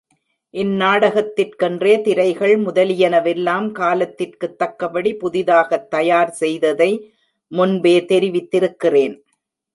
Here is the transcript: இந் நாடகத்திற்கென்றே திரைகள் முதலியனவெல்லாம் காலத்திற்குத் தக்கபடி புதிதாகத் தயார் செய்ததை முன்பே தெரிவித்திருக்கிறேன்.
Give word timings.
இந் 0.53 0.71
நாடகத்திற்கென்றே 0.81 2.01
திரைகள் 2.01 2.55
முதலியனவெல்லாம் 2.59 3.71
காலத்திற்குத் 3.71 4.57
தக்கபடி 4.57 5.13
புதிதாகத் 5.13 5.89
தயார் 5.89 6.31
செய்ததை 6.31 6.91
முன்பே 7.51 7.99
தெரிவித்திருக்கிறேன். 7.99 9.15